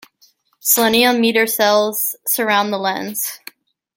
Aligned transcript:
Selenium 0.61 1.21
meter 1.21 1.45
cells 1.45 2.15
surround 2.25 2.73
the 2.73 2.79
lens. 2.79 3.39